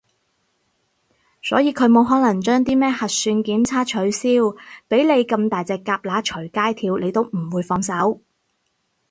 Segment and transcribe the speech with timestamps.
[1.43, 4.29] 所以佢冇可能將啲咩核算檢測取消，
[4.89, 8.19] 畀着你咁大隻蛤乸隨街跳你都唔會放手